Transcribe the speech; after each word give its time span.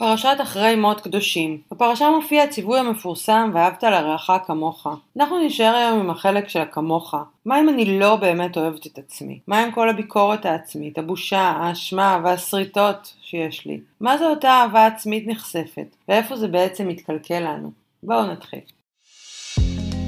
פרשת 0.00 0.36
אחרי 0.42 0.76
מות 0.76 1.00
קדושים. 1.00 1.58
בפרשה 1.72 2.10
מופיע 2.10 2.42
הציווי 2.42 2.78
המפורסם 2.78 3.50
ואהבת 3.54 3.82
לרעך 3.82 4.30
כמוך. 4.46 4.86
אנחנו 5.16 5.38
נשאר 5.38 5.74
היום 5.74 6.00
עם 6.00 6.10
החלק 6.10 6.48
של 6.48 6.60
הכמוך. 6.60 7.14
מה 7.44 7.60
אם 7.60 7.68
אני 7.68 7.98
לא 7.98 8.16
באמת 8.16 8.56
אוהבת 8.56 8.86
את 8.86 8.98
עצמי? 8.98 9.38
מה 9.46 9.64
עם 9.64 9.70
כל 9.70 9.88
הביקורת 9.88 10.46
העצמית, 10.46 10.98
הבושה, 10.98 11.40
האשמה 11.40 12.20
והשריטות 12.24 13.14
שיש 13.22 13.66
לי? 13.66 13.80
מה 14.00 14.18
זה 14.18 14.26
אותה 14.26 14.48
אהבה 14.48 14.86
עצמית 14.86 15.26
נחשפת? 15.26 15.96
ואיפה 16.08 16.36
זה 16.36 16.48
בעצם 16.48 16.88
מתקלקל 16.88 17.40
לנו? 17.40 17.70
בואו 18.02 18.26
נתחיל. 18.26 18.60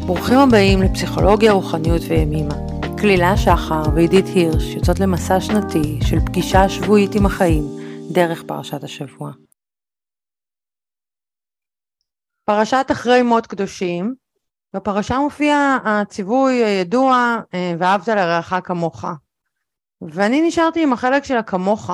ברוכים 0.07 0.39
הבאים 0.39 0.83
לפסיכולוגיה, 0.83 1.53
רוחניות 1.53 2.03
וימימה. 2.09 2.55
כלילה 3.01 3.37
שחר 3.37 3.83
ועידית 3.95 4.27
הירש 4.35 4.75
יוצאות 4.75 5.01
למסע 5.01 5.41
שנתי 5.41 5.99
של 6.09 6.21
פגישה 6.27 6.69
שבועית 6.69 7.15
עם 7.15 7.27
החיים 7.27 7.65
דרך 8.13 8.43
פרשת 8.43 8.85
השבוע. 8.85 9.33
פרשת 12.45 12.87
אחרי 12.93 13.23
מות 13.23 13.47
קדושים, 13.47 14.15
בפרשה 14.75 15.19
מופיע 15.19 15.79
הציווי 15.85 16.65
הידוע 16.65 17.37
אה, 17.55 17.75
ואהבת 17.79 18.09
לרעך 18.09 18.55
כמוך. 18.65 19.05
ואני 20.03 20.49
נשארתי 20.49 20.83
עם 20.83 20.93
החלק 20.93 21.25
של 21.25 21.37
הכמוך, 21.37 21.91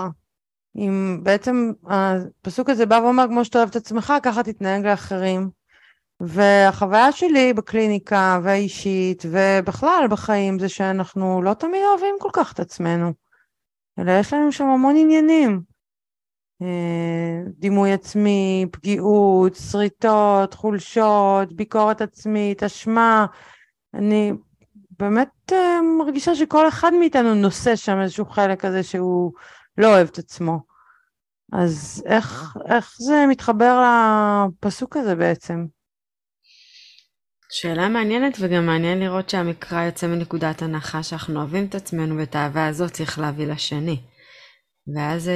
עם 0.74 1.20
בעצם 1.22 1.72
הפסוק 1.86 2.70
הזה 2.70 2.86
בא 2.86 2.94
ואומר 2.94 3.24
כמו 3.28 3.44
שאתה 3.44 3.58
אוהב 3.58 3.68
את 3.68 3.76
עצמך 3.76 4.12
ככה 4.22 4.42
תתנהג 4.42 4.86
לאחרים. 4.86 5.50
והחוויה 6.20 7.12
שלי 7.12 7.52
בקליניקה 7.52 8.40
והאישית 8.42 9.22
ובכלל 9.30 10.06
בחיים 10.10 10.58
זה 10.58 10.68
שאנחנו 10.68 11.42
לא 11.42 11.54
תמיד 11.54 11.80
אוהבים 11.90 12.14
כל 12.20 12.28
כך 12.32 12.52
את 12.52 12.60
עצמנו, 12.60 13.12
אלא 13.98 14.12
יש 14.20 14.32
לנו 14.32 14.52
שם 14.52 14.64
המון 14.64 14.96
עניינים. 14.96 15.60
אה, 16.62 17.42
דימוי 17.58 17.92
עצמי, 17.92 18.66
פגיעות, 18.72 19.54
שריטות, 19.54 20.54
חולשות, 20.54 21.52
ביקורת 21.52 22.00
עצמית, 22.00 22.62
אשמה. 22.62 23.26
אני 23.94 24.32
באמת 24.98 25.52
אה, 25.52 25.82
מרגישה 25.98 26.34
שכל 26.34 26.68
אחד 26.68 26.92
מאיתנו 26.94 27.34
נושא 27.34 27.76
שם 27.76 28.00
איזשהו 28.00 28.26
חלק 28.26 28.60
כזה 28.60 28.82
שהוא 28.82 29.32
לא 29.78 29.86
אוהב 29.86 30.08
את 30.08 30.18
עצמו. 30.18 30.60
אז 31.52 32.02
איך, 32.06 32.56
איך 32.66 32.96
זה 32.98 33.24
מתחבר 33.28 33.82
לפסוק 34.62 34.96
הזה 34.96 35.14
בעצם? 35.14 35.66
שאלה 37.50 37.88
מעניינת 37.88 38.36
וגם 38.40 38.66
מעניין 38.66 39.00
לראות 39.00 39.30
שהמקרא 39.30 39.84
יוצא 39.84 40.06
מנקודת 40.06 40.62
הנחה 40.62 41.02
שאנחנו 41.02 41.38
אוהבים 41.38 41.66
את 41.66 41.74
עצמנו 41.74 42.16
ואת 42.16 42.34
האהבה 42.34 42.66
הזאת 42.66 42.92
צריך 42.92 43.18
להביא 43.18 43.46
לשני. 43.46 44.00
ואז 44.94 45.22
זה, 45.22 45.32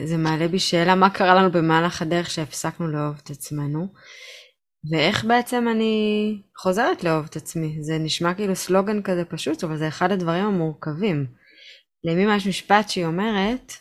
אה, 0.00 0.06
זה 0.06 0.16
מעלה 0.16 0.48
בי 0.48 0.58
שאלה 0.58 0.94
מה 0.94 1.10
קרה 1.10 1.34
לנו 1.34 1.52
במהלך 1.52 2.02
הדרך 2.02 2.30
שהפסקנו 2.30 2.88
לאהוב 2.88 3.20
את 3.24 3.30
עצמנו, 3.30 3.88
ואיך 4.92 5.24
בעצם 5.24 5.68
אני 5.68 6.36
חוזרת 6.56 7.04
לאהוב 7.04 7.26
את 7.30 7.36
עצמי. 7.36 7.78
זה 7.80 7.98
נשמע 7.98 8.34
כאילו 8.34 8.56
סלוגן 8.56 9.02
כזה 9.02 9.24
פשוט, 9.24 9.64
אבל 9.64 9.76
זה 9.76 9.88
אחד 9.88 10.12
הדברים 10.12 10.44
המורכבים. 10.44 11.26
לימים 12.04 12.28
יש 12.36 12.46
משפט 12.46 12.88
שהיא 12.88 13.04
אומרת, 13.04 13.72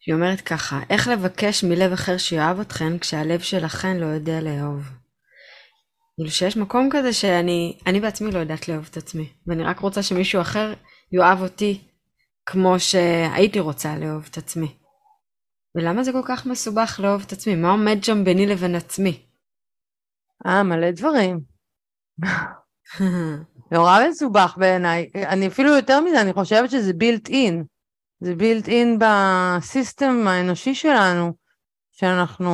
שהיא 0.00 0.14
אומרת 0.14 0.40
ככה, 0.40 0.80
איך 0.90 1.08
לבקש 1.08 1.64
מלב 1.64 1.92
אחר 1.92 2.18
שיאהב 2.18 2.60
אתכן 2.60 2.98
כשהלב 2.98 3.40
שלכן 3.40 3.96
לא 3.96 4.06
יודע 4.06 4.40
לאהוב. 4.40 4.82
כאילו 6.16 6.30
שיש 6.30 6.56
מקום 6.56 6.88
כזה 6.92 7.12
שאני 7.12 7.78
אני 7.86 8.00
בעצמי 8.00 8.32
לא 8.32 8.38
יודעת 8.38 8.68
לאהוב 8.68 8.88
את 8.90 8.96
עצמי, 8.96 9.28
ואני 9.46 9.64
רק 9.64 9.78
רוצה 9.78 10.02
שמישהו 10.02 10.40
אחר 10.40 10.72
יאהב 11.12 11.42
אותי 11.42 11.80
כמו 12.46 12.80
שהייתי 12.80 13.60
רוצה 13.60 13.98
לאהוב 13.98 14.26
את 14.30 14.36
עצמי. 14.36 14.76
ולמה 15.74 16.04
זה 16.04 16.12
כל 16.12 16.22
כך 16.24 16.46
מסובך 16.46 17.00
לאהוב 17.02 17.22
את 17.26 17.32
עצמי? 17.32 17.54
מה 17.54 17.70
עומד 17.70 18.04
שם 18.04 18.24
ביני 18.24 18.46
לבין 18.46 18.74
עצמי? 18.74 19.26
אה, 20.46 20.62
מלא 20.62 20.90
דברים. 20.90 21.40
נורא 23.72 23.98
מסובך 24.08 24.54
בעיניי. 24.56 25.10
אני 25.14 25.46
אפילו 25.46 25.76
יותר 25.76 26.00
מזה, 26.00 26.20
אני 26.20 26.32
חושבת 26.32 26.70
שזה 26.70 26.92
בילט 26.92 27.28
אין. 27.28 27.64
זה 28.20 28.34
בילט 28.34 28.68
אין 28.68 28.98
בסיסטם 28.98 30.28
האנושי 30.28 30.74
שלנו, 30.74 31.32
שאנחנו 31.92 32.52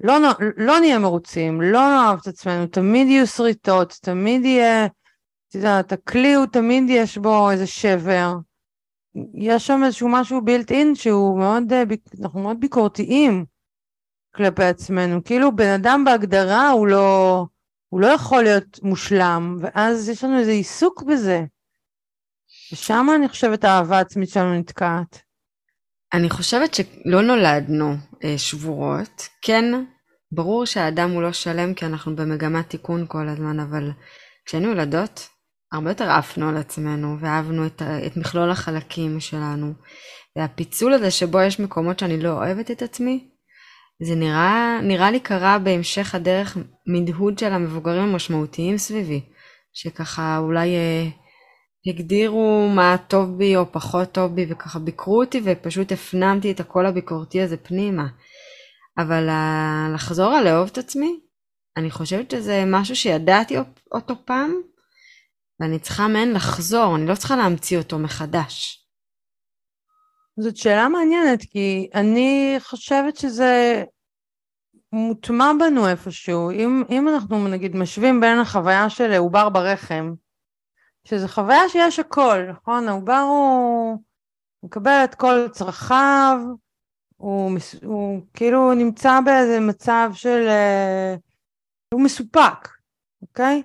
לא, 0.00 0.18
לא 0.56 0.80
נהיה 0.80 0.98
מרוצים, 0.98 1.60
לא 1.60 1.80
נאהב 1.80 2.18
את 2.22 2.26
עצמנו, 2.26 2.66
תמיד 2.66 3.08
יהיו 3.08 3.26
שריטות, 3.26 3.98
תמיד 4.02 4.44
יהיה, 4.44 4.86
את 4.86 5.54
יודעת, 5.54 5.92
הכלי 5.92 6.34
הוא 6.34 6.46
תמיד 6.46 6.84
יש 6.88 7.18
בו 7.18 7.50
איזה 7.50 7.66
שבר. 7.66 8.34
יש 9.34 9.66
שם 9.66 9.80
איזשהו 9.84 10.08
משהו 10.08 10.44
בילט 10.44 10.72
אין 10.72 10.94
שהוא 10.94 11.38
מאוד, 11.38 11.72
אה, 11.72 11.82
אנחנו 12.22 12.40
מאוד 12.40 12.60
ביקורתיים 12.60 13.44
כלפי 14.34 14.64
עצמנו. 14.64 15.24
כאילו 15.24 15.56
בן 15.56 15.68
אדם 15.68 16.04
בהגדרה 16.04 16.70
הוא 16.70 16.86
לא, 16.86 17.46
הוא 17.88 18.00
לא 18.00 18.06
יכול 18.06 18.42
להיות 18.42 18.82
מושלם, 18.82 19.56
ואז 19.60 20.08
יש 20.08 20.24
לנו 20.24 20.38
איזה 20.38 20.50
עיסוק 20.50 21.02
בזה. 21.02 21.44
ושם 22.72 23.06
אני 23.16 23.28
חושבת 23.28 23.64
האהבה 23.64 23.98
העצמית 23.98 24.28
שלנו 24.28 24.58
נתקעת. 24.58 25.22
אני 26.12 26.30
חושבת 26.30 26.74
שלא 26.74 27.22
נולדנו 27.22 27.94
אה, 28.24 28.38
שבורות. 28.38 29.28
כן, 29.42 29.64
ברור 30.32 30.64
שהאדם 30.64 31.10
הוא 31.10 31.22
לא 31.22 31.32
שלם 31.32 31.74
כי 31.74 31.86
אנחנו 31.86 32.16
במגמת 32.16 32.68
תיקון 32.70 33.06
כל 33.08 33.28
הזמן, 33.28 33.60
אבל 33.60 33.90
כשהיינו 34.44 34.70
ילדות, 34.70 35.28
הרבה 35.72 35.90
יותר 35.90 36.10
עפנו 36.10 36.48
על 36.48 36.56
עצמנו 36.56 37.16
ואהבנו 37.20 37.66
את, 37.66 37.82
את 38.06 38.16
מכלול 38.16 38.50
החלקים 38.50 39.20
שלנו. 39.20 39.72
והפיצול 40.36 40.92
הזה 40.92 41.10
שבו 41.10 41.40
יש 41.40 41.60
מקומות 41.60 41.98
שאני 41.98 42.20
לא 42.20 42.28
אוהבת 42.28 42.70
את 42.70 42.82
עצמי, 42.82 43.28
זה 44.02 44.14
נראה, 44.14 44.80
נראה 44.82 45.10
לי 45.10 45.20
קרה 45.20 45.58
בהמשך 45.58 46.14
הדרך 46.14 46.56
מדהוד 46.86 47.38
של 47.38 47.52
המבוגרים 47.52 48.02
המשמעותיים 48.02 48.78
סביבי, 48.78 49.20
שככה 49.72 50.38
אולי 50.38 50.74
אה, 50.74 51.08
הגדירו 51.86 52.68
מה 52.74 52.96
טוב 53.08 53.38
בי 53.38 53.56
או 53.56 53.72
פחות 53.72 54.12
טוב 54.12 54.34
בי 54.34 54.46
וככה 54.48 54.78
ביקרו 54.78 55.20
אותי 55.20 55.40
ופשוט 55.44 55.92
הפנמתי 55.92 56.50
את 56.50 56.60
הקול 56.60 56.86
הביקורתי 56.86 57.42
הזה 57.42 57.56
פנימה. 57.56 58.06
אבל 58.98 59.28
אה, 59.28 59.88
לחזור 59.94 60.32
על 60.32 60.44
לאהוב 60.44 60.68
את 60.72 60.78
עצמי, 60.78 61.20
אני 61.76 61.90
חושבת 61.90 62.30
שזה 62.30 62.64
משהו 62.66 62.96
שידעתי 62.96 63.56
אותו 63.92 64.14
פעם, 64.24 64.54
ואני 65.60 65.78
צריכה 65.78 66.08
מהן 66.08 66.32
לחזור, 66.32 66.96
אני 66.96 67.06
לא 67.06 67.14
צריכה 67.14 67.36
להמציא 67.36 67.78
אותו 67.78 67.98
מחדש. 67.98 68.86
זאת 70.40 70.56
שאלה 70.56 70.88
מעניינת, 70.88 71.42
כי 71.50 71.90
אני 71.94 72.56
חושבת 72.58 73.16
שזה 73.16 73.84
מוטמע 74.92 75.52
בנו 75.60 75.88
איפשהו. 75.88 76.50
אם, 76.50 76.82
אם 76.90 77.08
אנחנו 77.08 77.48
נגיד 77.48 77.76
משווים 77.76 78.20
בין 78.20 78.38
החוויה 78.38 78.90
של 78.90 79.12
עובר 79.12 79.48
ברחם, 79.48 80.12
שזו 81.04 81.28
חוויה 81.28 81.68
שיש 81.68 81.98
הכל, 81.98 82.46
נכון? 82.50 82.88
העובר 82.88 83.18
הוא 83.28 83.98
מקבל 84.62 85.04
את 85.04 85.14
כל 85.14 85.48
צרכיו, 85.52 86.38
הוא, 87.16 87.58
הוא 87.82 88.20
כאילו 88.34 88.74
נמצא 88.74 89.20
באיזה 89.24 89.60
מצב 89.60 90.10
של... 90.14 90.46
אה, 90.48 91.14
הוא 91.94 92.00
מסופק, 92.04 92.68
אוקיי? 93.22 93.62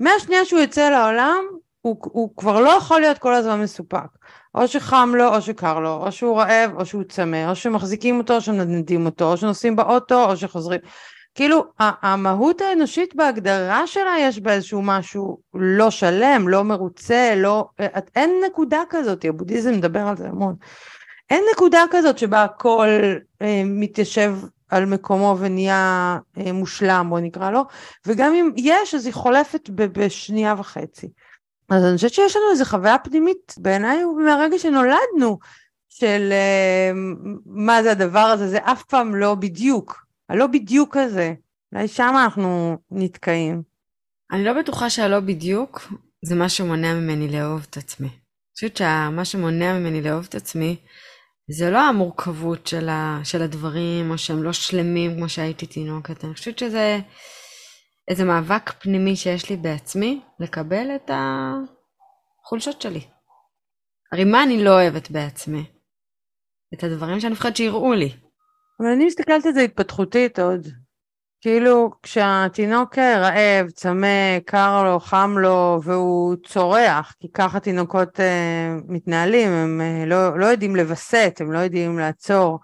מהשנייה 0.00 0.44
שהוא 0.44 0.60
יוצא 0.60 0.90
לעולם, 0.90 1.44
הוא, 1.80 1.96
הוא 2.02 2.36
כבר 2.36 2.60
לא 2.60 2.68
יכול 2.68 3.00
להיות 3.00 3.18
כל 3.18 3.34
הזמן 3.34 3.60
מסופק. 3.60 4.06
או 4.54 4.68
שחם 4.68 5.12
לו, 5.16 5.34
או 5.34 5.42
שקר 5.42 5.80
לו, 5.80 5.94
או 5.94 6.12
שהוא 6.12 6.38
רעב, 6.38 6.70
או 6.76 6.86
שהוא 6.86 7.02
צמא, 7.08 7.50
או 7.50 7.56
שמחזיקים 7.56 8.18
אותו, 8.18 8.34
או 8.34 8.40
שמנדים 8.40 9.06
אותו, 9.06 9.32
או 9.32 9.36
שנוסעים 9.36 9.76
באוטו, 9.76 10.30
או 10.30 10.36
שחוזרים. 10.36 10.80
כאילו, 11.34 11.64
המהות 11.78 12.60
האנושית 12.60 13.14
בהגדרה 13.14 13.86
שלה 13.86 14.14
יש 14.20 14.40
בה 14.40 14.52
איזשהו 14.52 14.82
משהו 14.82 15.38
לא 15.54 15.90
שלם, 15.90 16.48
לא 16.48 16.64
מרוצה, 16.64 17.34
לא... 17.36 17.68
אין 18.16 18.30
נקודה 18.46 18.82
כזאת, 18.90 19.24
הבודהיזם 19.24 19.72
מדבר 19.72 20.00
על 20.00 20.16
זה 20.16 20.28
המון. 20.28 20.54
אין 21.30 21.44
נקודה 21.52 21.84
כזאת 21.90 22.18
שבה 22.18 22.44
הכל 22.44 22.88
אה, 23.42 23.62
מתיישב 23.64 24.34
על 24.70 24.86
מקומו 24.86 25.36
ונהיה 25.40 26.18
אה, 26.38 26.52
מושלם, 26.52 27.06
בוא 27.10 27.20
נקרא 27.20 27.50
לו, 27.50 27.62
וגם 28.06 28.34
אם 28.34 28.50
יש, 28.56 28.94
אז 28.94 29.06
היא 29.06 29.14
חולפת 29.14 29.70
בשנייה 29.70 30.54
וחצי. 30.58 31.08
אז 31.68 31.84
אני 31.84 31.96
חושבת 31.96 32.12
שיש 32.12 32.36
לנו 32.36 32.44
איזו 32.50 32.64
חוויה 32.64 32.98
פנימית, 32.98 33.54
בעיניי 33.58 34.04
מהרגע 34.04 34.58
שנולדנו, 34.58 35.38
של 35.88 36.28
אה, 36.32 36.90
מה 37.46 37.82
זה 37.82 37.92
הדבר 37.92 38.18
הזה, 38.18 38.48
זה 38.48 38.58
אף 38.58 38.82
פעם 38.82 39.14
לא 39.14 39.34
בדיוק, 39.34 40.06
הלא 40.28 40.46
בדיוק 40.46 40.96
הזה. 40.96 41.34
אולי 41.72 41.88
שם 41.88 42.14
אנחנו 42.24 42.78
נתקעים. 42.90 43.62
אני 44.32 44.44
לא 44.44 44.52
בטוחה 44.52 44.90
שהלא 44.90 45.20
בדיוק 45.20 45.92
זה 46.22 46.34
מה 46.34 46.48
שמונע 46.48 46.94
ממני 46.94 47.28
לאהוב 47.28 47.66
את 47.70 47.76
עצמי. 47.76 48.08
אני 48.08 48.54
חושבת 48.54 48.76
שמה 48.76 49.24
שמונע 49.24 49.78
ממני 49.78 50.02
לאהוב 50.02 50.26
את 50.28 50.34
עצמי 50.34 50.76
זה 51.50 51.70
לא 51.70 51.78
המורכבות 51.78 52.66
של, 52.66 52.88
ה, 52.88 53.20
של 53.24 53.42
הדברים, 53.42 54.10
או 54.10 54.18
שהם 54.18 54.42
לא 54.42 54.52
שלמים 54.52 55.16
כמו 55.16 55.28
שהייתי 55.28 55.66
תינוקת, 55.66 56.24
אני 56.24 56.34
חושבת 56.34 56.58
שזה 56.58 56.98
איזה 58.08 58.24
מאבק 58.24 58.72
פנימי 58.72 59.16
שיש 59.16 59.50
לי 59.50 59.56
בעצמי, 59.56 60.20
לקבל 60.40 60.86
את 60.96 61.10
החולשות 62.44 62.82
שלי. 62.82 63.00
הרי 64.12 64.24
מה 64.24 64.42
אני 64.42 64.64
לא 64.64 64.70
אוהבת 64.70 65.10
בעצמי? 65.10 65.64
את 66.74 66.84
הדברים 66.84 67.20
שאני 67.20 67.32
מפחדת 67.32 67.56
שיראו 67.56 67.92
לי. 67.92 68.12
אבל 68.80 68.88
אני 68.88 69.06
מסתכלת 69.06 69.46
על 69.46 69.52
זה 69.52 69.60
התפתחותית 69.60 70.38
עוד. 70.38 70.68
כאילו, 71.46 71.90
כשהתינוק 72.02 72.98
רעב, 72.98 73.70
צמא, 73.70 74.38
קר 74.44 74.84
לו, 74.84 75.00
חם 75.00 75.34
לו, 75.38 75.80
והוא 75.84 76.36
צורח, 76.46 77.14
כי 77.20 77.28
ככה 77.34 77.60
תינוקות 77.60 78.20
אה, 78.20 78.76
מתנהלים, 78.88 79.50
הם 79.50 79.80
אה, 79.80 80.06
לא, 80.06 80.38
לא 80.38 80.46
יודעים 80.46 80.76
לווסת, 80.76 81.36
הם 81.40 81.52
לא 81.52 81.58
יודעים 81.58 81.98
לעצור. 81.98 82.58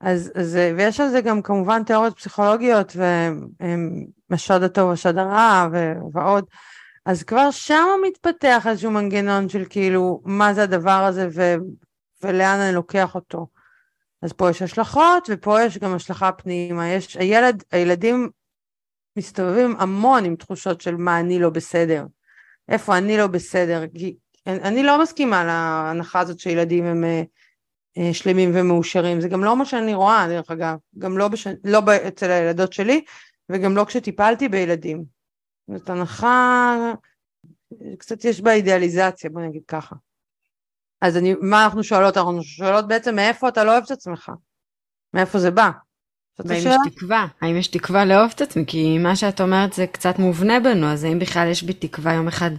אז, 0.00 0.32
אז, 0.34 0.58
ויש 0.76 1.00
על 1.00 1.08
זה 1.08 1.20
גם 1.20 1.42
כמובן 1.42 1.84
תיאוריות 1.84 2.18
פסיכולוגיות, 2.18 2.96
ומשוד 4.30 4.62
הטוב, 4.62 4.92
משוד 4.92 5.18
הרע, 5.18 5.68
ועוד. 6.12 6.44
אז 7.06 7.22
כבר 7.22 7.50
שם 7.50 7.86
מתפתח 8.08 8.66
איזשהו 8.66 8.90
מנגנון 8.90 9.48
של 9.48 9.64
כאילו, 9.70 10.20
מה 10.24 10.54
זה 10.54 10.62
הדבר 10.62 11.04
הזה 11.04 11.28
ו, 11.34 11.54
ולאן 12.22 12.58
אני 12.60 12.74
לוקח 12.74 13.14
אותו. 13.14 13.46
אז 14.22 14.32
פה 14.32 14.50
יש 14.50 14.62
השלכות, 14.62 15.28
ופה 15.32 15.62
יש 15.62 15.78
גם 15.78 15.94
השלכה 15.94 16.32
פנימה. 16.32 16.88
יש, 16.88 17.16
הילד, 17.16 17.64
הילדים 17.72 18.30
מסתובבים 19.18 19.76
המון 19.78 20.24
עם 20.24 20.36
תחושות 20.36 20.80
של 20.80 20.96
מה 20.96 21.20
אני 21.20 21.38
לא 21.38 21.50
בסדר. 21.50 22.06
איפה 22.68 22.98
אני 22.98 23.16
לא 23.16 23.26
בסדר. 23.26 23.84
כי 23.94 24.16
אני 24.46 24.82
לא 24.82 25.02
מסכימה 25.02 25.44
להנחה 25.44 26.20
הזאת 26.20 26.38
שילדים 26.38 26.84
הם 26.84 27.04
אה, 27.04 27.22
אה, 27.98 28.14
שלמים 28.14 28.50
ומאושרים. 28.54 29.20
זה 29.20 29.28
גם 29.28 29.44
לא 29.44 29.56
מה 29.56 29.64
שאני 29.64 29.94
רואה, 29.94 30.26
דרך 30.28 30.50
אגב. 30.50 30.76
גם 30.98 31.18
לא, 31.18 31.28
בש... 31.28 31.46
לא 31.64 31.80
אצל 32.08 32.30
הילדות 32.30 32.72
שלי, 32.72 33.04
וגם 33.48 33.76
לא 33.76 33.84
כשטיפלתי 33.84 34.48
בילדים. 34.48 35.04
זאת 35.74 35.90
הנחה, 35.90 36.76
קצת 37.98 38.24
יש 38.24 38.40
בה 38.40 38.52
אידיאליזציה, 38.52 39.30
בוא 39.30 39.40
נגיד 39.40 39.62
ככה. 39.68 39.96
אז 41.00 41.16
אני, 41.16 41.34
מה 41.40 41.64
אנחנו 41.64 41.84
שואלות? 41.84 42.16
אנחנו 42.16 42.42
שואלות 42.42 42.88
בעצם 42.88 43.16
מאיפה 43.16 43.48
אתה 43.48 43.64
לא 43.64 43.72
אוהב 43.72 43.84
את 43.84 43.90
עצמך? 43.90 44.32
מאיפה 45.14 45.38
זה 45.38 45.50
בא? 45.50 45.70
והאם 46.38 46.58
יש 46.58 46.76
תקווה? 46.94 47.26
האם 47.40 47.56
יש 47.56 47.68
תקווה 47.68 48.04
לאהוב 48.04 48.32
את 48.34 48.40
עצמי? 48.40 48.64
כי 48.66 48.98
מה 48.98 49.16
שאת 49.16 49.40
אומרת 49.40 49.72
זה 49.72 49.86
קצת 49.86 50.18
מובנה 50.18 50.60
בנו, 50.60 50.86
אז 50.86 51.04
האם 51.04 51.18
בכלל 51.18 51.48
יש 51.50 51.62
בי 51.62 51.72
תקווה 51.72 52.12
יום 52.12 52.28
אחד 52.28 52.50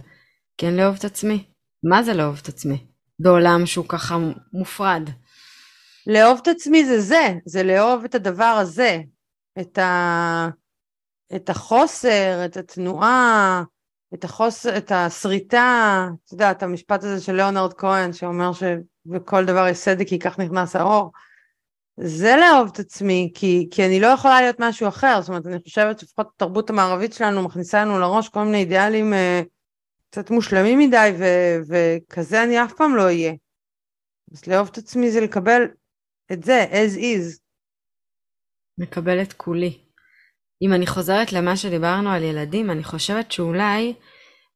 כן 0.58 0.74
לאהוב 0.74 0.96
את 0.98 1.04
עצמי? 1.04 1.44
מה 1.90 2.02
זה 2.02 2.14
לאהוב 2.14 2.38
את 2.42 2.48
עצמי? 2.48 2.86
בעולם 3.18 3.66
שהוא 3.66 3.88
ככה 3.88 4.16
מופרד. 4.52 5.10
לאהוב 6.06 6.38
את 6.42 6.48
עצמי 6.48 6.84
זה 6.84 7.00
זה, 7.00 7.34
זה 7.46 7.62
לאהוב 7.62 8.04
את 8.04 8.14
הדבר 8.14 8.44
הזה, 8.60 8.98
את, 9.60 9.78
ה... 9.78 10.48
את 11.36 11.50
החוסר, 11.50 12.44
את 12.44 12.56
התנועה, 12.56 13.62
את 14.14 14.24
החוסר, 14.24 14.76
את 14.76 14.92
השריטה, 14.92 16.08
את 16.24 16.32
יודעת, 16.32 16.62
המשפט 16.62 17.04
הזה 17.04 17.24
של 17.24 17.32
ליאונרד 17.32 17.72
כהן 17.72 18.12
שאומר 18.12 18.50
שבכל 18.52 19.44
דבר 19.44 19.68
יש 19.68 19.78
סדק 19.78 20.08
כי 20.08 20.18
כך 20.18 20.38
נכנס 20.38 20.76
האור. 20.76 21.12
זה 21.96 22.36
לאהוב 22.36 22.70
את 22.72 22.78
עצמי, 22.78 23.32
כי, 23.34 23.68
כי 23.70 23.86
אני 23.86 24.00
לא 24.00 24.06
יכולה 24.06 24.40
להיות 24.40 24.56
משהו 24.58 24.88
אחר, 24.88 25.20
זאת 25.20 25.28
אומרת, 25.28 25.46
אני 25.46 25.62
חושבת 25.62 25.98
שלפחות 25.98 26.28
התרבות 26.36 26.70
המערבית 26.70 27.12
שלנו 27.12 27.42
מכניסה 27.42 27.84
לנו 27.84 27.98
לראש 27.98 28.28
כל 28.28 28.44
מיני 28.44 28.58
אידיאלים 28.58 29.12
אה, 29.12 29.42
קצת 30.10 30.30
מושלמים 30.30 30.78
מדי, 30.78 31.12
ו, 31.18 31.24
וכזה 31.68 32.42
אני 32.42 32.64
אף 32.64 32.72
פעם 32.72 32.96
לא 32.96 33.02
אהיה. 33.02 33.32
אז 34.32 34.46
לאהוב 34.46 34.68
את 34.72 34.78
עצמי 34.78 35.10
זה 35.10 35.20
לקבל 35.20 35.62
את 36.32 36.42
זה, 36.42 36.66
as 36.72 36.98
is. 36.98 37.38
מקבל 38.78 39.22
את 39.22 39.32
כולי. 39.32 39.89
אם 40.62 40.72
אני 40.72 40.86
חוזרת 40.86 41.32
למה 41.32 41.56
שדיברנו 41.56 42.10
על 42.10 42.22
ילדים, 42.22 42.70
אני 42.70 42.84
חושבת 42.84 43.32
שאולי 43.32 43.94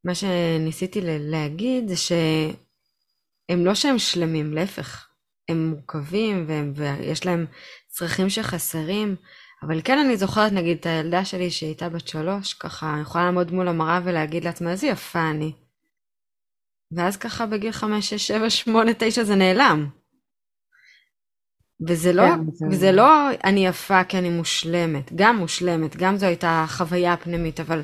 מה 0.04 0.14
שניסיתי 0.14 1.00
להגיד 1.02 1.88
זה 1.88 1.96
שהם 1.96 3.64
לא 3.64 3.74
שהם 3.74 3.98
שלמים, 3.98 4.52
להפך, 4.52 5.08
הם 5.48 5.70
מורכבים 5.70 6.44
והם, 6.48 6.72
ויש 6.76 7.26
להם 7.26 7.46
צרכים 7.88 8.30
שחסרים, 8.30 9.16
אבל 9.62 9.80
כן 9.84 9.98
אני 9.98 10.16
זוכרת 10.16 10.52
נגיד 10.52 10.78
את 10.80 10.86
הילדה 10.86 11.24
שלי 11.24 11.50
שהייתה 11.50 11.88
בת 11.88 12.08
שלוש, 12.08 12.54
ככה 12.54 12.96
יכולה 13.02 13.24
לעמוד 13.24 13.52
מול 13.52 13.68
המראה 13.68 14.00
ולהגיד 14.04 14.44
לעצמה 14.44 14.70
איזה 14.70 14.86
יפה 14.86 15.30
אני. 15.30 15.52
ואז 16.96 17.16
ככה 17.16 17.46
בגיל 17.46 17.72
חמש, 17.72 18.10
שש, 18.10 18.26
שבע, 18.26 18.50
שמונה, 18.50 18.90
תשע 18.98 19.24
זה 19.24 19.34
נעלם. 19.34 19.88
וזה 21.88 22.12
לא, 22.12 22.22
כן, 22.22 22.66
וזה 22.70 22.78
זה... 22.78 22.92
לא 22.92 23.31
אני 23.44 23.66
יפה 23.66 24.04
כי 24.04 24.19
אני 24.19 24.28
מושלמת, 24.28 25.12
גם 25.14 25.36
מושלמת, 25.36 25.96
גם 25.96 26.16
זו 26.16 26.26
הייתה 26.26 26.64
חוויה 26.69 27.16
פנימית, 27.16 27.60
אבל 27.60 27.82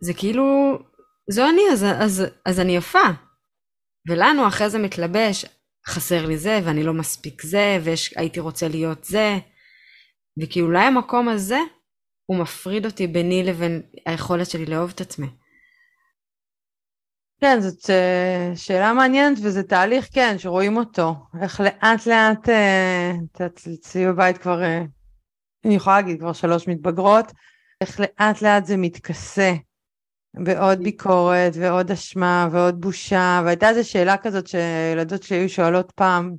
זה 0.00 0.14
כאילו, 0.14 0.78
זו 1.30 1.48
אני, 1.48 1.62
אז, 1.72 1.84
אז, 1.98 2.24
אז 2.44 2.60
אני 2.60 2.76
יפה. 2.76 3.08
ולנו 4.08 4.48
אחרי 4.48 4.70
זה 4.70 4.78
מתלבש, 4.78 5.44
חסר 5.86 6.26
לי 6.26 6.38
זה, 6.38 6.60
ואני 6.64 6.82
לא 6.82 6.94
מספיק 6.94 7.42
זה, 7.42 7.78
והייתי 7.82 8.40
רוצה 8.40 8.68
להיות 8.68 9.04
זה, 9.04 9.38
וכי 10.42 10.60
אולי 10.60 10.84
המקום 10.84 11.28
הזה, 11.28 11.58
הוא 12.26 12.38
מפריד 12.38 12.86
אותי 12.86 13.06
ביני 13.06 13.42
לבין 13.42 13.82
היכולת 14.06 14.50
שלי 14.50 14.66
לאהוב 14.66 14.92
את 14.94 15.00
עצמי. 15.00 15.26
כן, 17.40 17.60
זאת 17.60 17.90
אה, 17.90 18.52
שאלה 18.54 18.92
מעניינת 18.92 19.38
וזה 19.42 19.62
תהליך, 19.62 20.08
כן, 20.12 20.34
שרואים 20.38 20.76
אותו. 20.76 21.14
איך 21.40 21.60
לאט 21.60 22.06
לאט, 22.06 22.48
אה, 22.48 23.10
את 23.10 23.40
יודעת, 23.40 23.60
אצלי 23.74 24.06
בבית 24.06 24.38
כבר, 24.38 24.62
אה, 24.62 24.82
אני 25.64 25.74
יכולה 25.74 25.96
להגיד, 25.96 26.20
כבר 26.20 26.32
שלוש 26.32 26.68
מתבגרות, 26.68 27.32
איך 27.80 28.00
לאט 28.00 28.42
לאט 28.42 28.66
זה 28.66 28.76
מתכסה 28.76 29.54
בעוד 30.34 30.82
ביקורת 30.82 31.52
ועוד 31.54 31.90
אשמה 31.90 32.48
ועוד 32.52 32.80
בושה, 32.80 33.42
והייתה 33.44 33.68
איזו 33.68 33.90
שאלה 33.90 34.16
כזאת 34.16 34.46
שילדות 34.46 35.22
שלי 35.22 35.36
היו 35.36 35.48
שואלות 35.48 35.92
פעם, 35.94 36.34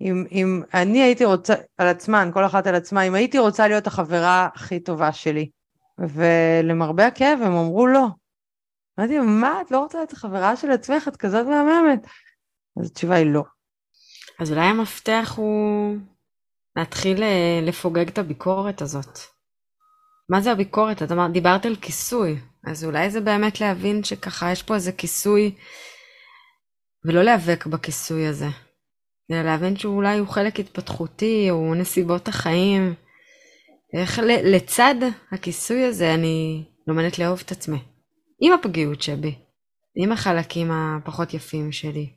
אם, 0.00 0.24
אם 0.32 0.62
אני 0.74 1.02
הייתי 1.02 1.24
רוצה, 1.24 1.54
על 1.78 1.88
עצמן, 1.88 2.30
כל 2.34 2.46
אחת 2.46 2.66
על 2.66 2.74
עצמה, 2.74 3.02
אם 3.02 3.14
הייתי 3.14 3.38
רוצה 3.38 3.68
להיות 3.68 3.86
החברה 3.86 4.48
הכי 4.54 4.80
טובה 4.80 5.12
שלי. 5.12 5.48
ולמרבה 5.98 7.06
הכאב 7.06 7.38
הם 7.42 7.52
אמרו 7.52 7.86
לא. 7.86 8.06
אמרתי, 8.98 9.18
מה, 9.18 9.60
את 9.60 9.70
לא 9.70 9.78
רוצה 9.78 9.98
להיות 9.98 10.12
חברה 10.12 10.56
של 10.56 10.70
עצמך? 10.70 11.08
את 11.08 11.16
כזאת 11.16 11.46
מהממת. 11.46 12.06
אז 12.80 12.90
התשובה 12.90 13.14
היא 13.14 13.26
לא. 13.26 13.42
אז 14.40 14.52
אולי 14.52 14.64
המפתח 14.64 15.34
הוא 15.36 15.96
להתחיל 16.76 17.22
אה, 17.22 17.60
לפוגג 17.62 18.08
את 18.08 18.18
הביקורת 18.18 18.82
הזאת. 18.82 19.18
מה 20.28 20.40
זה 20.40 20.52
הביקורת? 20.52 21.02
את 21.02 21.12
אמרת, 21.12 21.32
דיברת 21.32 21.66
על 21.66 21.76
כיסוי, 21.76 22.38
אז 22.66 22.84
אולי 22.84 23.10
זה 23.10 23.20
באמת 23.20 23.60
להבין 23.60 24.04
שככה 24.04 24.52
יש 24.52 24.62
פה 24.62 24.74
איזה 24.74 24.92
כיסוי, 24.92 25.54
ולא 27.04 27.22
להיאבק 27.22 27.66
בכיסוי 27.66 28.26
הזה, 28.26 28.48
אלא 29.30 29.42
להבין 29.42 29.76
שאולי 29.76 30.18
הוא 30.18 30.28
חלק 30.28 30.60
התפתחותי, 30.60 31.50
או 31.50 31.74
נסיבות 31.74 32.28
החיים. 32.28 32.94
איך 34.00 34.18
לצד 34.44 34.94
הכיסוי 35.32 35.84
הזה 35.84 36.14
אני 36.14 36.64
לומדת 36.86 37.18
לאהוב 37.18 37.42
את 37.44 37.52
עצמי. 37.52 37.78
עם 38.40 38.52
הפגיעות 38.52 39.02
שבי, 39.02 39.38
עם 39.96 40.12
החלקים 40.12 40.70
הפחות 40.70 41.34
יפים 41.34 41.72
שלי. 41.72 42.12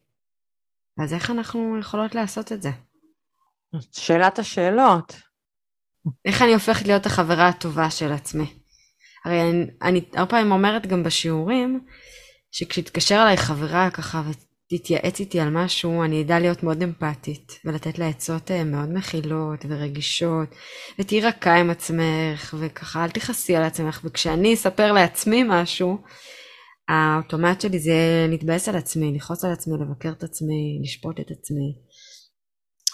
אז 1.03 1.13
איך 1.13 1.31
אנחנו 1.31 1.77
יכולות 1.79 2.15
לעשות 2.15 2.51
את 2.51 2.61
זה? 2.61 2.69
שאלת 3.91 4.39
השאלות. 4.39 5.15
איך 6.25 6.41
אני 6.41 6.53
הופכת 6.53 6.87
להיות 6.87 7.05
החברה 7.05 7.47
הטובה 7.47 7.89
של 7.89 8.11
עצמי? 8.11 8.53
הרי 9.25 9.41
אני, 9.41 9.65
אני 9.81 10.01
הרבה 10.13 10.29
פעמים 10.29 10.51
אומרת 10.51 10.87
גם 10.87 11.03
בשיעורים, 11.03 11.85
שכשתתקשר 12.51 13.21
אליי 13.21 13.37
חברה 13.37 13.89
ככה 13.91 14.21
ותתייעץ 14.73 15.19
איתי 15.19 15.39
על 15.39 15.49
משהו, 15.49 16.03
אני 16.03 16.21
אדע 16.21 16.39
להיות 16.39 16.63
מאוד 16.63 16.83
אמפתית, 16.83 17.59
ולתת 17.65 17.99
לה 17.99 18.07
עצות 18.07 18.51
אה, 18.51 18.63
מאוד 18.63 18.93
מכילות 18.93 19.65
ורגישות, 19.69 20.55
ותהיי 20.99 21.21
רכה 21.21 21.55
עם 21.55 21.69
עצמך, 21.69 22.55
וככה 22.59 23.03
אל 23.03 23.09
תכעסי 23.09 23.55
על 23.55 23.63
עצמך, 23.63 24.01
וכשאני 24.03 24.53
אספר 24.53 24.91
לעצמי 24.91 25.43
משהו, 25.47 25.97
האוטומט 26.89 27.61
שלי 27.61 27.79
זה 27.79 28.25
להתבאס 28.29 28.69
על 28.69 28.75
עצמי, 28.75 29.13
לכעוס 29.15 29.45
על 29.45 29.51
עצמי, 29.51 29.73
לבקר 29.81 30.11
את 30.11 30.23
עצמי, 30.23 30.79
לשפוט 30.83 31.19
את 31.19 31.31
עצמי. 31.31 31.75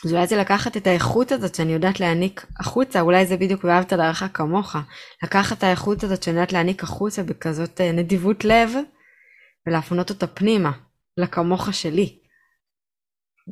אז 0.06 0.14
אולי 0.14 0.28
זה 0.28 0.38
לקחת 0.38 0.78
את 0.78 0.88
האיכות 0.88 1.32
הזאת 1.32 1.56
שאני 1.56 1.74
יודעת 1.74 2.00
להעניק 2.00 2.46
החוצה, 2.60 3.02
אולי 3.02 3.26
זה 3.26 3.38
בדיוק 3.38 3.64
ואהבת 3.64 3.94
לרעך 3.94 4.24
כמוך, 4.34 4.76
לקחת 5.24 5.58
את 5.58 5.64
האיכות 5.64 6.04
הזאת 6.04 6.24
שאני 6.24 6.36
יודעת 6.36 6.54
להעניק 6.54 6.84
החוצה 6.84 7.24
בכזאת 7.24 7.82
אה, 7.82 7.92
נדיבות 7.92 8.46
לב, 8.46 8.70
ולהפנות 9.68 10.10
אותה 10.10 10.28
פנימה, 10.28 10.72
לכמוך 11.18 11.74
שלי. 11.74 12.20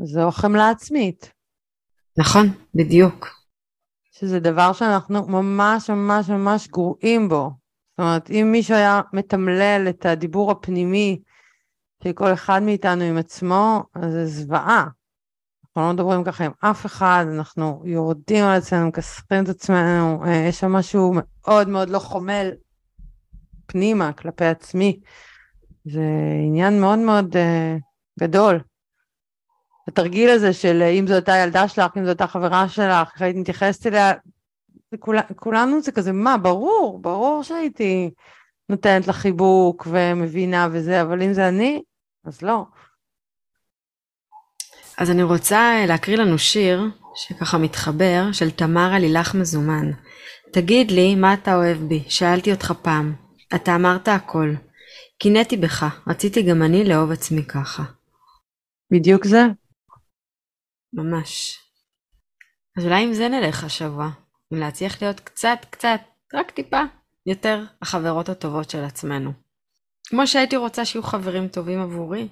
זו 0.03 0.31
חמלה 0.31 0.69
עצמית. 0.69 1.31
נכון, 2.17 2.45
בדיוק. 2.75 3.27
שזה 4.11 4.39
דבר 4.39 4.73
שאנחנו 4.73 5.27
ממש 5.27 5.89
ממש 5.89 6.29
ממש 6.29 6.67
גרועים 6.67 7.29
בו. 7.29 7.51
זאת 7.91 7.99
אומרת, 7.99 8.29
אם 8.29 8.49
מישהו 8.51 8.75
היה 8.75 9.01
מתמלל 9.13 9.85
את 9.89 10.05
הדיבור 10.05 10.51
הפנימי 10.51 11.21
של 12.03 12.13
כל 12.13 12.33
אחד 12.33 12.63
מאיתנו 12.63 13.03
עם 13.03 13.17
עצמו, 13.17 13.83
אז 13.95 14.11
זה 14.11 14.25
זוועה. 14.25 14.87
אנחנו 15.63 15.81
לא 15.81 15.93
מדברים 15.93 16.23
ככה 16.23 16.45
עם 16.45 16.51
אף 16.59 16.85
אחד, 16.85 17.25
אנחנו 17.35 17.83
יורדים 17.85 18.45
על 18.45 18.57
עצמנו, 18.57 18.87
מכסחים 18.87 19.43
את 19.43 19.49
עצמנו, 19.49 20.25
אה, 20.25 20.45
יש 20.49 20.59
שם 20.59 20.71
משהו 20.71 21.13
מאוד 21.15 21.69
מאוד 21.69 21.89
לא 21.89 21.99
חומל 21.99 22.51
פנימה 23.65 24.13
כלפי 24.13 24.45
עצמי. 24.45 24.99
זה 25.85 26.01
עניין 26.45 26.81
מאוד 26.81 26.99
מאוד 26.99 27.35
uh, 27.35 28.19
גדול. 28.19 28.59
התרגיל 29.87 30.29
הזה 30.29 30.53
של 30.53 30.81
אה, 30.81 30.89
אם 30.89 31.07
זו 31.07 31.13
הייתה 31.13 31.37
ילדה 31.37 31.67
שלך, 31.67 31.91
אם 31.97 32.03
זו 32.03 32.09
הייתה 32.09 32.27
חברה 32.27 32.69
שלך, 32.69 33.07
איך 33.13 33.21
היית 33.21 33.35
מתייחסת 33.35 33.87
אליה, 33.87 34.13
כול, 34.99 35.17
כולנו 35.35 35.81
זה 35.81 35.91
כזה, 35.91 36.11
מה, 36.11 36.37
ברור, 36.37 36.99
ברור 37.01 37.43
שהייתי 37.43 38.11
נותנת 38.69 39.07
לה 39.07 39.13
חיבוק 39.13 39.87
ומבינה 39.91 40.67
וזה, 40.71 41.01
אבל 41.01 41.21
אם 41.21 41.33
זה 41.33 41.47
אני, 41.47 41.81
אז 42.25 42.41
לא. 42.41 42.65
אז 44.97 45.11
אני 45.11 45.23
רוצה 45.23 45.57
אה, 45.57 45.85
להקריא 45.85 46.17
לנו 46.17 46.37
שיר 46.37 46.83
שככה 47.15 47.57
מתחבר, 47.57 48.31
של 48.31 48.51
תמרה 48.51 48.99
לילך 48.99 49.35
מזומן. 49.35 49.91
תגיד 50.53 50.91
לי, 50.91 51.15
מה 51.15 51.33
אתה 51.33 51.55
אוהב 51.55 51.77
בי? 51.77 52.03
שאלתי 52.07 52.51
אותך 52.51 52.73
פעם. 52.81 53.13
אתה 53.55 53.75
אמרת 53.75 54.07
הכל. 54.07 54.53
קינאתי 55.23 55.57
בך, 55.57 55.85
רציתי 56.07 56.43
גם 56.49 56.63
אני 56.63 56.83
לאהוב 56.83 57.11
עצמי 57.11 57.45
ככה. 57.45 57.83
בדיוק 58.91 59.25
זה? 59.25 59.41
ממש. 60.93 61.59
אז 62.77 62.85
אולי 62.85 63.03
עם 63.03 63.13
זה 63.13 63.29
נלך 63.29 63.63
השבוע. 63.63 64.09
עם 64.51 64.59
להצליח 64.59 65.01
להיות 65.01 65.19
קצת, 65.19 65.57
קצת, 65.69 65.99
רק 66.33 66.51
טיפה, 66.51 66.81
יותר 67.25 67.63
החברות 67.81 68.29
הטובות 68.29 68.69
של 68.69 68.83
עצמנו. 68.83 69.31
כמו 70.09 70.27
שהייתי 70.27 70.57
רוצה 70.57 70.85
שיהיו 70.85 71.03
חברים 71.03 71.47
טובים 71.47 71.79
עבורי. 71.79 72.27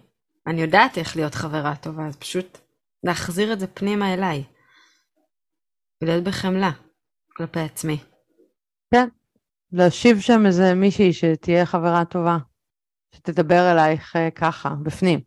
אני 0.47 0.61
יודעת 0.61 0.97
איך 0.97 1.15
להיות 1.15 1.35
חברה 1.35 1.75
טובה, 1.75 2.07
אז 2.07 2.15
פשוט 2.15 2.57
להחזיר 3.03 3.53
את 3.53 3.59
זה 3.59 3.67
פנימה 3.67 4.13
אליי. 4.13 4.43
ולהיות 6.03 6.23
בחמלה 6.23 6.71
כלפי 7.37 7.59
עצמי. 7.59 7.97
כן, 8.93 9.07
להושיב 9.71 10.19
שם 10.19 10.45
איזה 10.45 10.73
מישהי 10.73 11.13
שתהיה 11.13 11.65
חברה 11.65 12.05
טובה, 12.05 12.37
שתדבר 13.15 13.71
אלייך 13.71 14.15
אה, 14.15 14.31
ככה, 14.31 14.69
בפנים. 14.83 15.19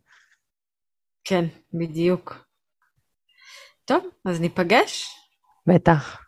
כן, 1.23 1.45
בדיוק. 1.73 2.45
טוב, 3.85 4.05
אז 4.25 4.41
ניפגש. 4.41 5.07
בטח. 5.67 6.21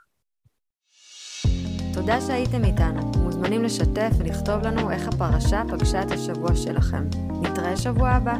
תודה 1.93 2.21
שהייתם 2.21 2.65
איתנו. 2.65 3.11
מוזמנים 3.23 3.63
לשתף 3.63 4.09
ולכתוב 4.19 4.61
לנו 4.63 4.91
איך 4.91 5.07
הפרשה 5.07 5.61
פגשה 5.71 6.01
את 6.01 6.11
השבוע 6.11 6.55
שלכם. 6.55 7.03
נתראה 7.41 7.77
שבוע 7.77 8.09
הבא. 8.09 8.37